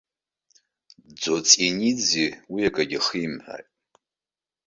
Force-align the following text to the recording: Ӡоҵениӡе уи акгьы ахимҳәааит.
Ӡоҵениӡе 1.19 2.25
уи 2.51 2.61
акгьы 2.69 2.99
ахимҳәааит. 3.01 3.67